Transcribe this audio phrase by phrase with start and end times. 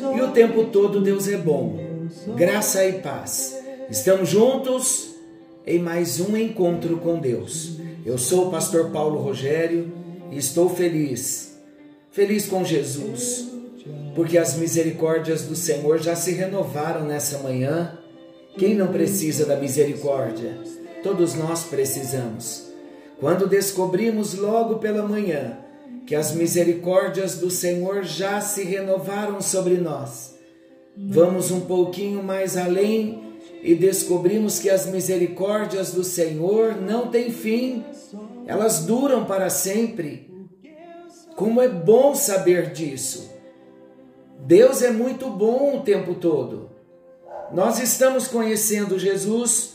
[0.00, 1.78] e o tempo todo Deus é bom.
[2.34, 3.58] Graça e paz.
[3.90, 5.10] Estamos juntos
[5.66, 7.76] em mais um encontro com Deus.
[8.04, 9.92] Eu sou o pastor Paulo Rogério
[10.30, 11.58] e estou feliz,
[12.10, 13.48] feliz com Jesus,
[14.14, 17.98] porque as misericórdias do Senhor já se renovaram nessa manhã.
[18.56, 20.58] Quem não precisa da misericórdia?
[21.02, 22.70] Todos nós precisamos.
[23.18, 25.58] Quando descobrimos logo pela manhã
[26.10, 30.34] que as misericórdias do Senhor já se renovaram sobre nós.
[30.96, 37.84] Vamos um pouquinho mais além e descobrimos que as misericórdias do Senhor não têm fim,
[38.44, 40.28] elas duram para sempre.
[41.36, 43.30] Como é bom saber disso!
[44.40, 46.70] Deus é muito bom o tempo todo.
[47.52, 49.74] Nós estamos conhecendo Jesus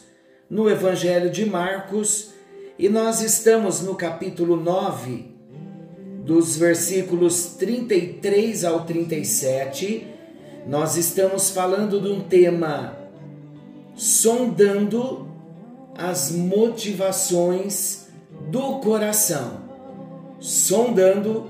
[0.49, 2.31] no Evangelho de Marcos
[2.77, 5.34] e nós estamos no capítulo 9
[6.25, 10.07] dos versículos 33 ao 37,
[10.65, 12.97] nós estamos falando de um tema
[13.93, 15.27] sondando
[15.95, 18.07] as motivações
[18.49, 19.65] do coração.
[20.39, 21.45] Sondando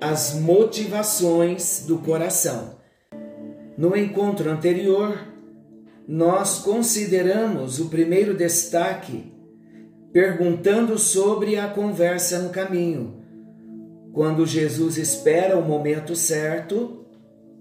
[0.00, 2.76] as motivações do coração.
[3.76, 5.26] No encontro anterior,
[6.06, 9.32] nós consideramos o primeiro destaque
[10.12, 13.15] perguntando sobre a conversa no caminho
[14.16, 17.04] quando Jesus espera o momento certo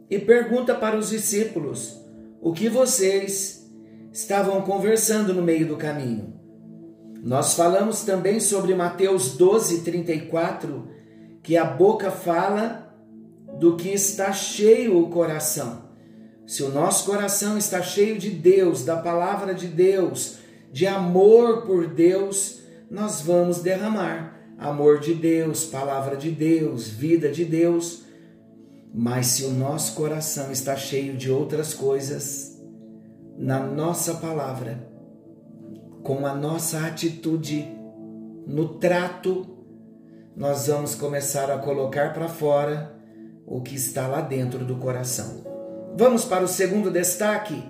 [0.09, 2.00] e pergunta para os discípulos
[2.40, 3.69] o que vocês
[4.13, 6.34] estavam conversando no meio do caminho.
[7.22, 10.88] Nós falamos também sobre Mateus 12, 34,
[11.44, 12.96] que a boca fala
[13.59, 15.90] do que está cheio o coração.
[16.47, 20.38] Se o nosso coração está cheio de Deus, da palavra de Deus,
[20.72, 27.45] de amor por Deus, nós vamos derramar amor de Deus, palavra de Deus, vida de
[27.45, 28.03] Deus.
[28.93, 32.61] Mas se o nosso coração está cheio de outras coisas,
[33.38, 34.88] na nossa palavra,
[36.01, 37.67] com a nossa atitude,
[38.47, 39.45] no trato,
[40.35, 42.95] nós vamos começar a colocar para fora
[43.45, 45.43] o que está lá dentro do coração.
[45.97, 47.63] Vamos para o segundo destaque.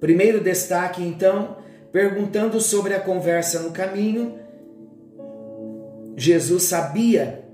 [0.00, 1.58] Primeiro destaque, então,
[1.92, 4.38] perguntando sobre a conversa no caminho
[6.18, 7.44] Jesus sabia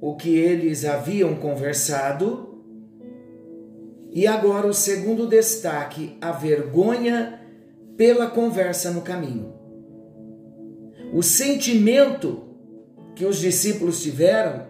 [0.00, 2.62] o que eles haviam conversado.
[4.12, 7.40] E agora o segundo destaque, a vergonha
[7.96, 9.52] pela conversa no caminho.
[11.12, 12.44] O sentimento
[13.16, 14.68] que os discípulos tiveram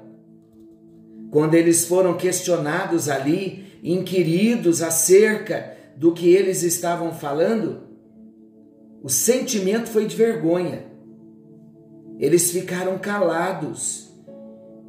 [1.31, 7.83] quando eles foram questionados ali, inquiridos acerca do que eles estavam falando,
[9.03, 10.88] o sentimento foi de vergonha.
[12.19, 14.11] Eles ficaram calados.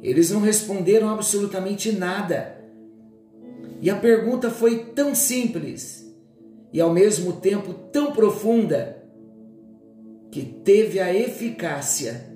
[0.02, 2.58] Eles não responderam absolutamente nada.
[3.80, 6.06] E a pergunta foi tão simples
[6.72, 9.02] e ao mesmo tempo tão profunda
[10.30, 12.28] que teve a eficácia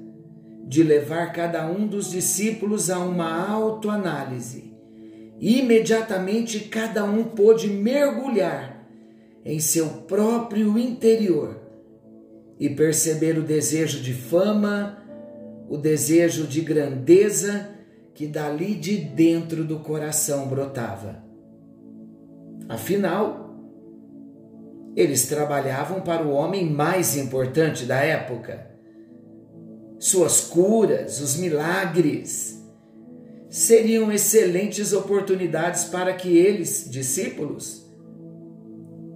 [0.66, 4.75] de levar cada um dos discípulos a uma autoanálise.
[5.41, 8.88] Imediatamente cada um pôde mergulhar
[9.44, 11.63] em seu próprio interior
[12.59, 14.98] e perceber o desejo de fama,
[15.69, 17.70] o desejo de grandeza
[18.15, 21.25] que dali de dentro do coração brotava.
[22.69, 23.44] Afinal,
[24.97, 28.70] eles trabalhavam para o homem mais importante da época.
[29.99, 32.62] Suas curas, os milagres,
[33.49, 37.84] seriam excelentes oportunidades para que eles, discípulos,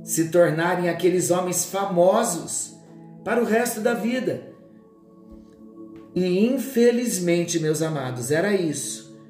[0.03, 2.78] se tornarem aqueles homens famosos
[3.29, 4.55] para o resto da vida.
[6.15, 9.21] E infelizmente, meus amados, era isso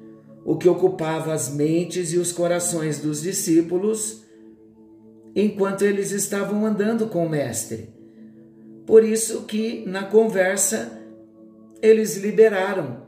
[0.45, 4.23] o que ocupava as mentes e os corações dos discípulos
[5.35, 7.89] enquanto eles estavam andando com o mestre.
[8.85, 10.97] Por isso que na conversa
[11.81, 13.05] eles liberaram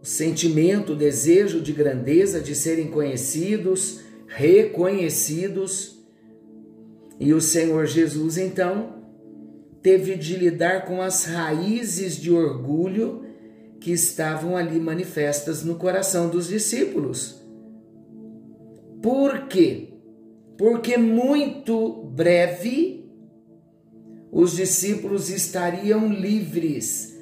[0.00, 6.02] o sentimento, o desejo de grandeza de serem conhecidos, reconhecidos.
[7.20, 9.03] E o Senhor Jesus então
[9.84, 13.22] teve de lidar com as raízes de orgulho
[13.78, 17.44] que estavam ali manifestas no coração dos discípulos.
[19.02, 19.92] Por quê?
[20.56, 23.12] Porque muito breve
[24.32, 27.14] os discípulos estariam livres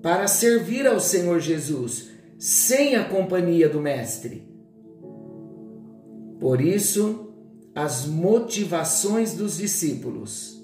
[0.00, 4.48] para servir ao Senhor Jesus, sem a companhia do Mestre.
[6.38, 7.34] Por isso,
[7.74, 10.55] as motivações dos discípulos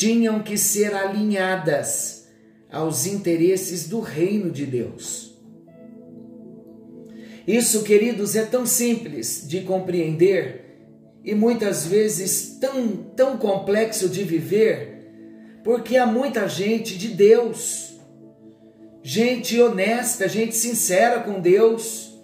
[0.00, 2.26] tinham que ser alinhadas
[2.72, 5.38] aos interesses do reino de Deus.
[7.46, 10.78] Isso, queridos, é tão simples de compreender
[11.22, 18.00] e muitas vezes tão, tão complexo de viver, porque há muita gente de Deus,
[19.02, 22.18] gente honesta, gente sincera com Deus,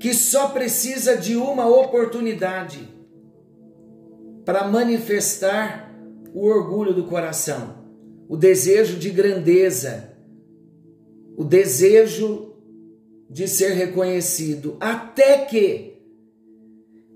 [0.00, 2.99] que só precisa de uma oportunidade
[4.44, 5.94] para manifestar
[6.32, 7.78] o orgulho do coração,
[8.28, 10.16] o desejo de grandeza,
[11.36, 12.54] o desejo
[13.28, 15.90] de ser reconhecido, até que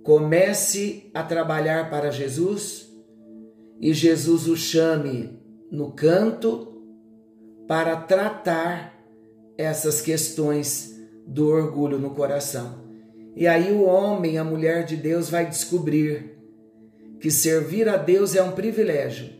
[0.03, 2.89] comece a trabalhar para Jesus
[3.81, 5.39] e Jesus o chame
[5.71, 6.75] no canto
[7.67, 8.95] para tratar
[9.57, 10.95] essas questões
[11.27, 12.85] do orgulho no coração.
[13.35, 16.34] E aí o homem, a mulher de Deus vai descobrir
[17.25, 19.31] que servir a Deus é um privilégio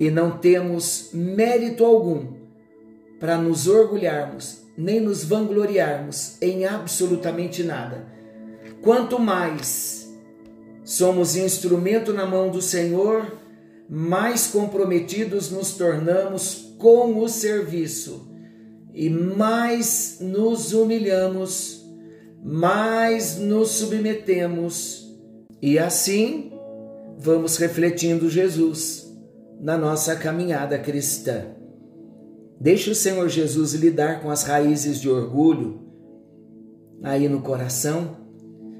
[0.00, 2.32] e não temos mérito algum
[3.20, 8.06] para nos orgulharmos, nem nos vangloriarmos em absolutamente nada.
[8.80, 10.10] Quanto mais
[10.82, 13.30] somos instrumento na mão do Senhor,
[13.86, 18.32] mais comprometidos nos tornamos com o serviço
[18.94, 21.84] e mais nos humilhamos,
[22.42, 25.07] mais nos submetemos,
[25.60, 26.52] e assim
[27.18, 29.12] vamos refletindo Jesus
[29.60, 31.46] na nossa caminhada cristã.
[32.60, 35.80] Deixe o Senhor Jesus lidar com as raízes de orgulho
[37.02, 38.16] aí no coração.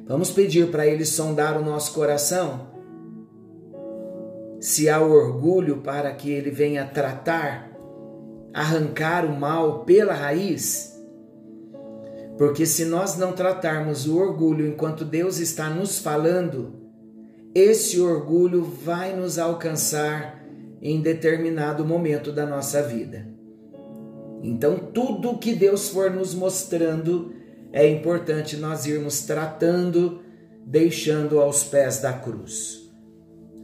[0.06, 2.68] Vamos pedir para Ele sondar o nosso coração.
[4.60, 7.68] Se há orgulho para que Ele venha tratar
[8.52, 10.97] arrancar o mal pela raiz?
[12.38, 16.72] Porque se nós não tratarmos o orgulho enquanto Deus está nos falando,
[17.52, 20.40] esse orgulho vai nos alcançar
[20.80, 23.26] em determinado momento da nossa vida.
[24.40, 27.32] Então, tudo que Deus for nos mostrando
[27.72, 30.20] é importante nós irmos tratando,
[30.64, 32.88] deixando aos pés da cruz.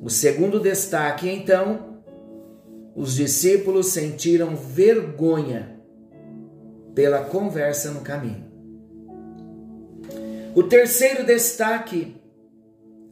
[0.02, 2.00] O segundo destaque, então,
[2.96, 5.80] os discípulos sentiram vergonha
[6.92, 8.43] pela conversa no caminho.
[10.54, 12.16] O terceiro destaque,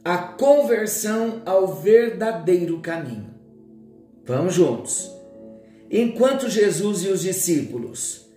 [0.03, 3.33] a conversão ao verdadeiro caminho.
[4.25, 5.11] Vamos juntos.
[5.91, 8.29] Enquanto Jesus e os discípulos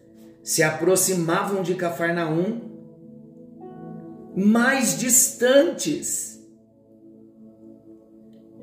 [0.42, 2.60] se aproximavam de Cafarnaum,
[4.36, 6.40] mais distantes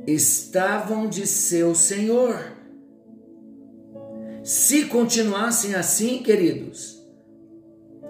[0.06, 2.52] estavam de seu Senhor.
[4.44, 7.03] Se continuassem assim, queridos,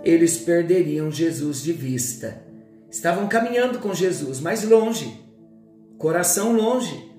[0.03, 2.43] eles perderiam Jesus de vista.
[2.89, 5.19] Estavam caminhando com Jesus, mas longe,
[5.97, 7.11] coração longe.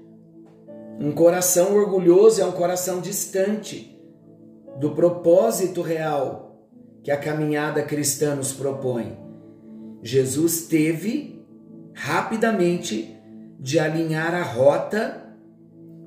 [1.00, 3.99] Um coração orgulhoso é um coração distante
[4.78, 6.68] do propósito real
[7.02, 9.18] que a caminhada cristã nos propõe.
[10.02, 11.44] Jesus teve
[11.94, 13.16] rapidamente
[13.59, 15.25] de alinhar a rota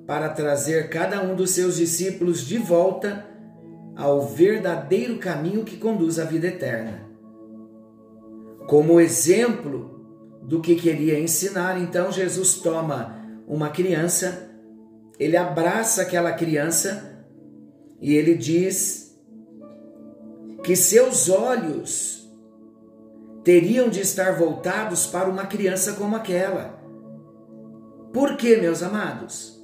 [0.06, 3.26] para trazer cada um dos seus discípulos de volta
[3.98, 7.02] ao verdadeiro caminho que conduz à vida eterna.
[8.68, 10.06] Como exemplo
[10.44, 14.52] do que queria ensinar, então Jesus toma uma criança,
[15.18, 17.26] ele abraça aquela criança
[18.00, 19.20] e ele diz
[20.64, 22.30] que seus olhos
[23.44, 26.78] teriam de estar voltados para uma criança como aquela.
[28.14, 29.60] Por quê, meus amados?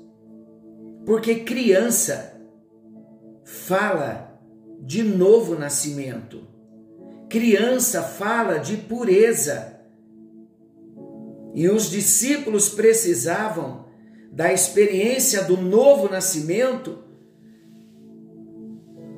[1.06, 2.33] Porque criança
[3.44, 4.40] fala
[4.80, 6.48] de novo nascimento.
[7.30, 9.80] Criança fala de pureza.
[11.54, 13.86] E os discípulos precisavam
[14.32, 17.04] da experiência do novo nascimento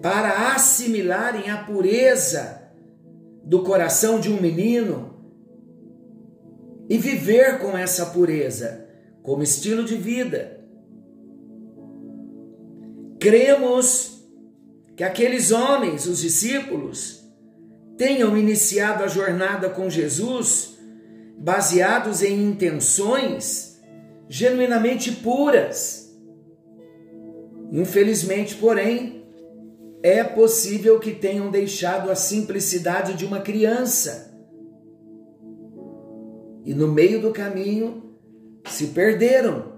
[0.01, 2.61] para assimilarem a pureza
[3.43, 5.15] do coração de um menino
[6.89, 8.87] e viver com essa pureza
[9.23, 10.59] como estilo de vida.
[13.19, 14.14] Cremos
[14.95, 17.23] que aqueles homens, os discípulos,
[17.97, 20.77] tenham iniciado a jornada com Jesus
[21.37, 23.77] baseados em intenções
[24.29, 26.15] genuinamente puras.
[27.71, 29.25] Infelizmente, porém,
[30.01, 34.33] é possível que tenham deixado a simplicidade de uma criança
[36.63, 38.15] e no meio do caminho
[38.65, 39.73] se perderam.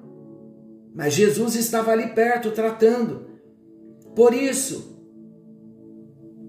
[0.94, 3.28] Mas Jesus estava ali perto tratando.
[4.16, 4.97] Por isso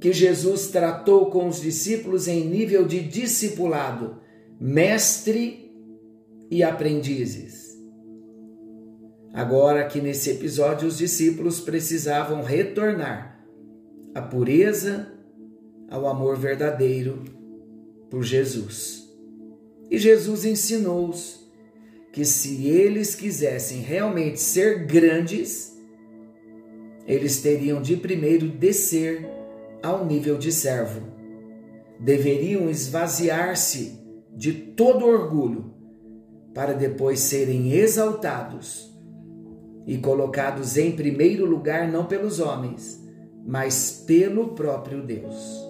[0.01, 4.21] que Jesus tratou com os discípulos em nível de discipulado,
[4.61, 5.73] mestre
[6.51, 7.77] e aprendizes.
[9.33, 13.45] Agora que nesse episódio os discípulos precisavam retornar
[14.15, 15.13] à pureza,
[15.91, 17.25] ao amor verdadeiro
[18.11, 19.09] por Jesus.
[19.91, 21.47] E Jesus ensinou-os
[22.13, 25.77] que se eles quisessem realmente ser grandes,
[27.07, 29.38] eles teriam de primeiro descer
[29.83, 31.01] ao nível de servo.
[32.01, 33.99] Deveriam esvaziar-se
[34.35, 35.75] de todo orgulho
[36.55, 38.97] para depois serem exaltados
[39.87, 43.03] e colocados em primeiro lugar não pelos homens,
[43.47, 45.69] mas pelo próprio Deus.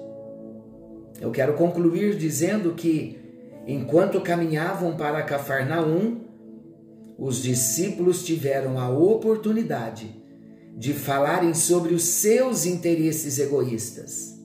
[1.21, 3.19] Eu quero concluir dizendo que,
[3.67, 6.21] enquanto caminhavam para Cafarnaum,
[7.19, 10.15] os discípulos tiveram a oportunidade
[10.79, 14.39] de falarem sobre os seus interesses egoístas.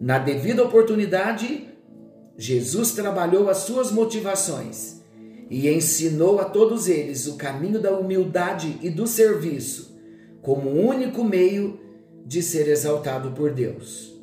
[0.00, 1.68] Na devida oportunidade,
[2.36, 5.00] Jesus trabalhou as suas motivações
[5.48, 9.96] e ensinou a todos eles o caminho da humildade e do serviço
[10.42, 11.78] como único meio
[12.26, 14.20] de ser exaltado por Deus.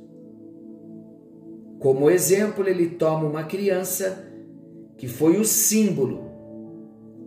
[1.79, 4.27] Como exemplo, ele toma uma criança
[4.97, 6.29] que foi o símbolo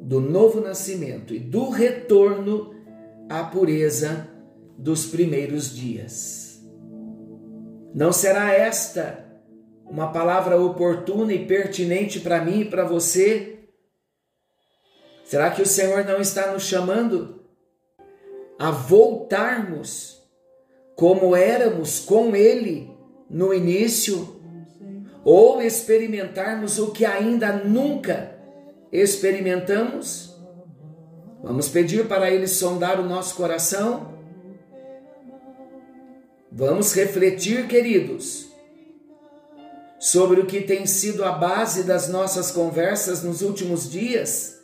[0.03, 2.72] do novo nascimento e do retorno
[3.29, 4.29] à pureza
[4.79, 6.61] dos primeiros dias.
[7.95, 9.23] Não será esta
[9.85, 13.69] uma palavra oportuna e pertinente para mim e para você?
[15.25, 17.43] Será que o Senhor não está nos chamando
[18.59, 20.23] a voltarmos
[20.97, 22.91] como éramos com Ele
[23.29, 24.41] no início
[25.25, 28.39] ou experimentarmos o que ainda nunca
[28.91, 30.32] experimentamos?
[31.43, 34.13] Vamos pedir para Ele sondar o nosso coração?
[36.53, 38.47] Vamos refletir, queridos,
[39.99, 44.61] sobre o que tem sido a base das nossas conversas nos últimos dias?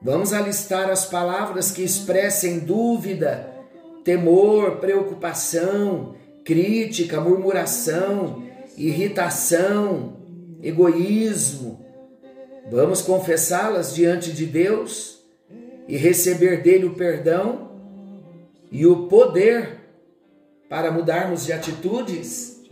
[0.00, 3.52] Vamos alistar as palavras que expressem dúvida,
[4.04, 6.14] temor, preocupação,
[6.44, 8.44] crítica, murmuração,
[8.76, 10.16] irritação,
[10.62, 11.84] egoísmo.
[12.70, 15.19] Vamos confessá-las diante de Deus
[15.90, 17.68] e receber dele o perdão
[18.70, 19.80] e o poder
[20.68, 22.62] para mudarmos de atitudes.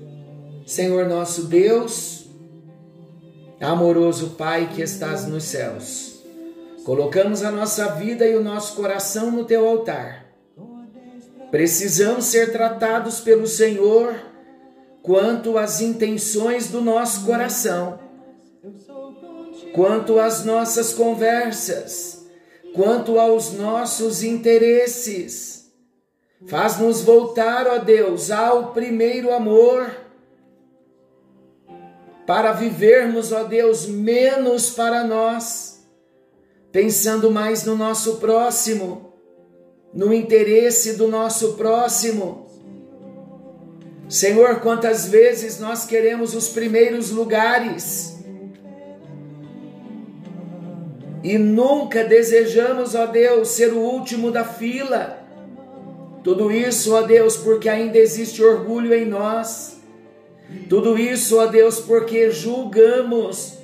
[0.64, 2.26] Senhor nosso Deus,
[3.60, 6.22] amoroso Pai que estás nos céus,
[6.84, 10.26] colocamos a nossa vida e o nosso coração no teu altar.
[11.50, 14.14] Precisamos ser tratados pelo Senhor
[15.02, 17.98] quanto às intenções do nosso coração,
[19.74, 22.17] quanto às nossas conversas,
[22.74, 25.70] quanto aos nossos interesses.
[26.46, 29.90] Faz-nos voltar, ó Deus, ao primeiro amor,
[32.26, 35.84] para vivermos, ó Deus, menos para nós,
[36.70, 39.14] pensando mais no nosso próximo,
[39.92, 42.48] no interesse do nosso próximo
[44.08, 48.17] Senhor, quantas vezes nós queremos os primeiros lugares
[51.22, 55.18] e nunca desejamos, ó Deus, ser o último da fila.
[56.22, 59.80] Tudo isso, ó Deus, porque ainda existe orgulho em nós.
[60.68, 63.58] Tudo isso, ó Deus, porque julgamos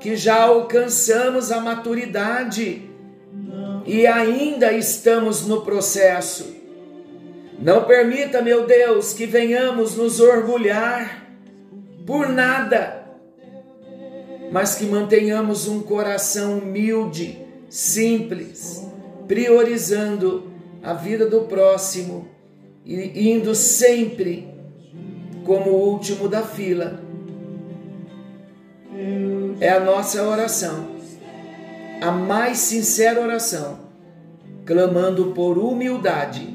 [0.00, 2.90] que já alcançamos a maturidade
[3.86, 6.54] e ainda estamos no processo.
[7.58, 11.24] Não permita, meu Deus, que venhamos nos orgulhar
[12.06, 13.03] por nada,
[14.50, 18.86] mas que mantenhamos um coração humilde, simples,
[19.26, 20.50] priorizando
[20.82, 22.28] a vida do próximo
[22.84, 24.48] e indo sempre
[25.44, 27.00] como o último da fila.
[29.60, 30.88] É a nossa oração,
[32.00, 33.78] a mais sincera oração,
[34.64, 36.54] clamando por humildade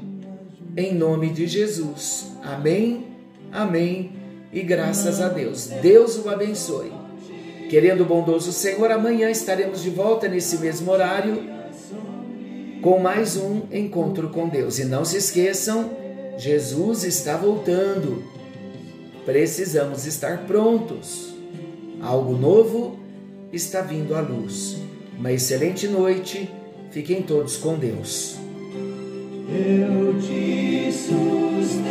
[0.77, 2.31] em nome de Jesus.
[2.43, 3.07] Amém,
[3.51, 4.11] amém
[4.51, 5.67] e graças a Deus.
[5.81, 6.98] Deus o abençoe.
[7.69, 11.41] Querendo o bondoso Senhor, amanhã estaremos de volta nesse mesmo horário
[12.81, 14.79] com mais um encontro com Deus.
[14.79, 15.91] E não se esqueçam,
[16.37, 18.23] Jesus está voltando.
[19.25, 21.33] Precisamos estar prontos.
[22.01, 22.99] Algo novo
[23.53, 24.77] está vindo à luz.
[25.17, 26.49] Uma excelente noite.
[26.91, 28.39] Fiquem todos com Deus
[29.51, 31.89] eu te sustento.